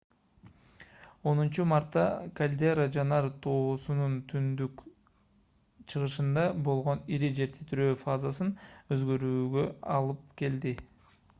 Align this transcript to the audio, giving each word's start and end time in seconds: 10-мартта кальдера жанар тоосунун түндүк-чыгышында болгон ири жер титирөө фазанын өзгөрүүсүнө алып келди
10-мартта 1.31 2.05
кальдера 2.39 2.85
жанар 2.95 3.27
тоосунун 3.45 4.15
түндүк-чыгышында 4.31 6.45
болгон 6.69 7.03
ири 7.19 7.29
жер 7.41 7.51
титирөө 7.59 7.93
фазанын 8.05 8.49
өзгөрүүсүнө 8.97 9.67
алып 9.99 10.25
келди 10.43 10.73